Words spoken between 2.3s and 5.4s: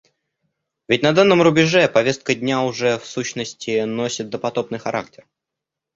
дня уже, в сущности, носит допотопный характер.